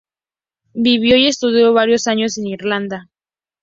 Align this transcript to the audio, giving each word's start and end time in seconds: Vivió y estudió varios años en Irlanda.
Vivió 0.73 1.15
y 1.15 1.27
estudió 1.27 1.73
varios 1.73 2.07
años 2.07 2.35
en 2.39 2.47
Irlanda. 2.47 3.07